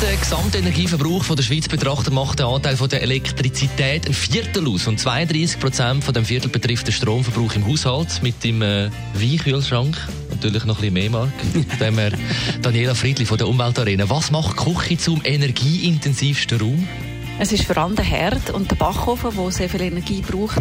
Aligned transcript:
den 0.00 0.20
Gesamtenergieverbrauch 0.20 1.24
von 1.24 1.36
der 1.36 1.42
Schweiz 1.42 1.66
betrachtet, 1.66 2.12
macht 2.12 2.38
der 2.38 2.46
Anteil 2.46 2.76
von 2.76 2.88
der 2.88 3.02
Elektrizität 3.02 4.06
ein 4.06 4.14
Viertel 4.14 4.68
aus. 4.68 4.86
Und 4.86 5.00
32 5.00 5.58
Prozent 5.58 6.04
von 6.04 6.14
dem 6.14 6.24
Viertel 6.24 6.48
betrifft 6.48 6.86
den 6.86 6.92
Stromverbrauch 6.92 7.54
im 7.56 7.66
Haushalt 7.66 8.22
mit 8.22 8.42
dem 8.44 8.62
äh, 8.62 8.90
Weinkühlschrank. 9.14 9.96
Natürlich 10.30 10.64
noch 10.64 10.76
ein 10.76 10.92
bisschen 10.92 10.94
mehr, 10.94 11.10
Mark. 11.10 11.32
dem 11.80 11.98
her 11.98 12.12
Daniela 12.62 12.94
Friedli 12.94 13.24
von 13.24 13.38
der 13.38 13.48
Umweltarena. 13.48 14.08
Was 14.08 14.30
macht 14.30 14.56
Küche 14.56 14.98
zum 14.98 15.20
energieintensivsten 15.24 16.60
Raum? 16.60 16.88
Es 17.40 17.52
ist 17.52 17.64
vor 17.64 17.76
allem 17.76 17.94
der 17.94 18.04
Herd 18.04 18.50
und 18.50 18.68
der 18.68 18.74
Backofen, 18.74 19.30
der 19.36 19.50
sehr 19.52 19.68
viel 19.68 19.82
Energie 19.82 20.22
braucht. 20.22 20.58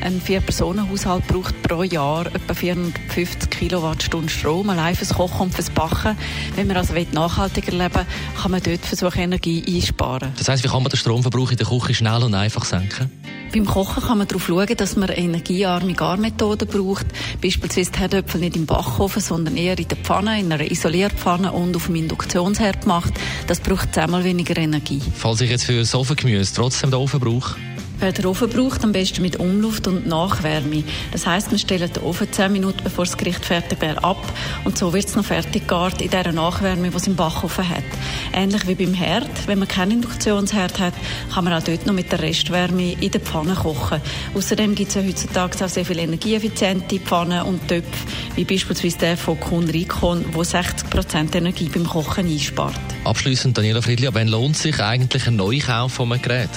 Ein 0.00 0.20
Vier-Personen-Haushalt 0.20 1.26
braucht 1.26 1.60
pro 1.62 1.82
Jahr 1.82 2.26
etwa 2.26 2.54
450 2.54 3.50
Kilowattstunden 3.50 4.28
Strom, 4.28 4.70
allein 4.70 4.94
fürs 4.94 5.14
Kochen 5.14 5.46
und 5.46 5.54
fürs 5.54 5.70
Backen. 5.70 6.16
Wenn 6.54 6.68
man 6.68 6.76
also 6.76 6.94
nachhaltiger 7.12 7.72
leben 7.72 7.94
will, 7.94 8.06
kann 8.40 8.50
man 8.52 8.62
dort 8.62 8.80
versuchen, 8.86 9.20
Energie 9.20 9.64
einsparen. 9.66 10.32
Das 10.38 10.48
heisst, 10.48 10.62
wie 10.62 10.68
kann 10.68 10.84
man 10.84 10.90
den 10.90 10.98
Stromverbrauch 10.98 11.50
in 11.50 11.56
der 11.56 11.66
Küche 11.66 11.94
schnell 11.94 12.22
und 12.22 12.34
einfach 12.34 12.64
senken? 12.64 13.10
Beim 13.52 13.66
Kochen 13.66 14.04
kann 14.04 14.18
man 14.18 14.28
darauf 14.28 14.46
schauen, 14.46 14.76
dass 14.76 14.94
man 14.94 15.08
energiearme 15.08 15.94
Garmethoden 15.94 16.68
braucht. 16.68 17.06
Beispielsweise 17.42 17.90
die 17.90 17.98
Herdöpfel 17.98 18.40
nicht 18.40 18.54
im 18.54 18.64
Backofen, 18.66 19.20
sondern 19.20 19.56
eher 19.56 19.76
in 19.76 19.88
der 19.88 19.96
Pfanne, 19.96 20.38
in 20.38 20.52
einer 20.52 20.70
Isolierpfanne 20.70 21.50
und 21.50 21.74
auf 21.74 21.86
dem 21.86 21.96
Induktionsherd 21.96 22.86
macht. 22.86 23.14
Das 23.48 23.58
braucht 23.58 23.92
zehnmal 23.92 24.22
weniger 24.22 24.56
Energie. 24.56 25.02
Falls 25.16 25.40
ich 25.40 25.50
jetzt 25.50 25.64
für 25.64 25.84
Sofengemüse 26.20 26.54
trotzdem 26.54 26.90
den 26.90 27.00
Ofen 27.00 27.18
brauche? 27.18 27.56
Den 28.00 28.26
Ofen 28.26 28.48
braucht, 28.48 28.82
am 28.82 28.92
besten 28.92 29.20
mit 29.20 29.36
Umluft 29.36 29.86
und 29.86 30.06
Nachwärme. 30.06 30.84
Das 31.12 31.26
heisst, 31.26 31.50
man 31.50 31.58
stellt 31.58 31.96
den 31.96 32.02
Ofen 32.02 32.32
10 32.32 32.50
Minuten 32.50 32.80
bevor 32.82 33.04
das 33.04 33.16
Gericht 33.16 33.44
fertig 33.44 33.80
wäre 33.80 34.02
ab 34.02 34.20
und 34.64 34.78
so 34.78 34.92
wird 34.92 35.06
es 35.06 35.16
noch 35.16 35.24
fertig 35.24 35.62
gegart 35.62 36.00
in 36.00 36.10
dieser 36.10 36.32
Nachwärme, 36.32 36.90
die 36.90 36.96
es 36.96 37.06
im 37.06 37.14
Backofen 37.14 37.68
hat. 37.68 37.84
Ähnlich 38.32 38.66
wie 38.66 38.74
beim 38.74 38.94
Herd. 38.94 39.30
Wenn 39.46 39.58
man 39.58 39.68
keinen 39.68 39.92
Induktionsherd 39.92 40.78
hat, 40.78 40.94
kann 41.32 41.44
man 41.44 41.52
auch 41.52 41.62
dort 41.62 41.86
noch 41.86 41.94
mit 41.94 42.10
der 42.10 42.20
Restwärme 42.20 42.92
in 42.92 43.10
der 43.10 43.20
Pfanne 43.20 43.54
kochen. 43.54 44.00
Außerdem 44.34 44.74
gibt 44.74 44.88
es 44.88 44.94
ja 44.94 45.02
heutzutage 45.02 45.64
auch 45.64 45.68
sehr 45.68 45.84
viele 45.84 46.02
energieeffiziente 46.02 46.98
Pfannen 47.00 47.42
und 47.42 47.68
Töpfe, 47.68 47.90
wie 48.34 48.44
beispielsweise 48.44 48.98
der 48.98 49.16
von 49.16 49.38
Kuhn 49.38 49.68
Rikon, 49.68 50.24
der 50.32 50.42
60% 50.42 51.36
Energie 51.36 51.68
beim 51.68 51.86
Kochen 51.86 52.26
einspart. 52.26 52.80
Abschließend, 53.04 53.56
Daniela 53.56 53.82
Friedli, 53.82 54.08
wann 54.12 54.28
lohnt 54.28 54.56
sich 54.56 54.80
eigentlich 54.80 55.26
ein 55.26 55.36
Neukauf 55.36 55.92
von 55.92 56.12
einem 56.12 56.22
Gerät? 56.22 56.50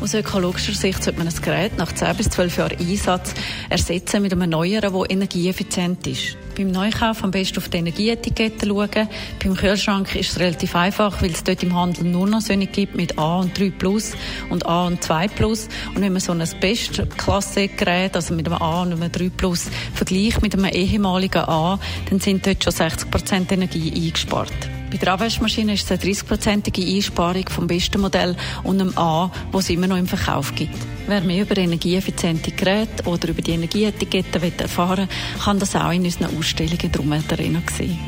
Aus 0.00 0.12
ökologischer 0.12 0.74
Sicht 0.74 1.02
sollte 1.02 1.18
man 1.18 1.26
ein 1.26 1.42
Gerät 1.42 1.78
nach 1.78 1.90
10 1.90 2.16
bis 2.16 2.28
12 2.28 2.58
Jahren 2.58 2.78
Einsatz 2.78 3.32
ersetzen 3.70 4.22
mit 4.22 4.32
einem 4.32 4.50
neueren, 4.50 4.92
das 4.92 5.10
energieeffizient 5.10 6.06
ist. 6.06 6.36
Beim 6.56 6.70
Neukauf 6.70 7.24
am 7.24 7.30
besten 7.30 7.58
auf 7.58 7.68
die 7.68 7.78
Energieetikette 7.78 8.66
schauen. 8.66 9.08
Beim 9.42 9.54
Kühlschrank 9.54 10.14
ist 10.14 10.32
es 10.32 10.38
relativ 10.38 10.76
einfach, 10.76 11.22
weil 11.22 11.30
es 11.30 11.42
dort 11.44 11.62
im 11.62 11.74
Handel 11.74 12.04
nur 12.04 12.26
noch 12.26 12.40
solche 12.40 12.66
gibt 12.66 12.94
mit 12.94 13.18
A 13.18 13.40
und 13.40 13.58
3 13.58 13.70
Plus 13.70 14.12
und 14.50 14.66
A 14.66 14.86
und 14.86 15.02
2 15.02 15.28
Plus. 15.28 15.68
Und 15.94 16.02
wenn 16.02 16.12
man 16.12 16.20
so 16.20 16.32
ein 16.32 16.44
Bestklasse-Gerät, 16.60 18.14
also 18.16 18.34
mit 18.34 18.46
einem 18.46 18.60
A 18.60 18.82
und 18.82 18.92
einem 18.92 19.10
3 19.10 19.30
Plus, 19.30 19.66
vergleicht 19.94 20.42
mit 20.42 20.54
einem 20.54 20.66
ehemaligen 20.66 21.42
A, 21.42 21.80
dann 22.10 22.20
sind 22.20 22.46
dort 22.46 22.62
schon 22.62 22.72
60 22.72 23.10
Prozent 23.10 23.50
Energie 23.50 23.92
eingespart. 23.94 24.75
Bei 24.96 25.04
der 25.04 25.12
Abwaschmaschine 25.12 25.74
ist 25.74 25.90
es 25.90 25.90
eine 25.90 26.14
30-prozentige 26.14 26.82
Einsparung 26.96 27.46
vom 27.50 27.66
besten 27.66 28.00
Modell 28.00 28.34
und 28.62 28.80
einem 28.80 28.96
A, 28.96 29.30
das 29.52 29.64
es 29.64 29.70
immer 29.70 29.86
noch 29.86 29.98
im 29.98 30.06
Verkauf 30.06 30.54
gibt. 30.54 30.74
Wer 31.06 31.20
mehr 31.20 31.42
über 31.42 31.58
energieeffiziente 31.58 32.50
Geräte 32.52 33.04
oder 33.04 33.28
über 33.28 33.42
die 33.42 33.50
Energieetiketten 33.50 34.40
erfahren 34.58 35.06
will, 35.06 35.42
kann 35.44 35.58
das 35.58 35.76
auch 35.76 35.90
in 35.90 36.02
unseren 36.02 36.34
Ausstellungen 36.38 36.90
drum 36.90 37.12
Arena 37.12 37.60
sehen. 37.76 37.98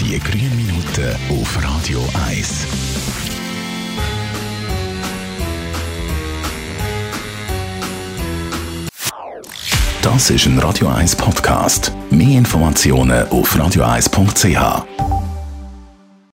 Die 0.00 0.18
grünen 0.18 0.56
Minuten 0.56 1.14
auf 1.38 1.62
Radio 1.62 2.02
1. 2.30 2.66
Das 10.00 10.30
ist 10.30 10.46
ein 10.46 10.58
Radio 10.60 10.88
1 10.88 11.14
Podcast. 11.16 11.92
Mehr 12.08 12.38
Informationen 12.38 13.28
auf 13.28 13.54
radio1.ch. 13.54 15.17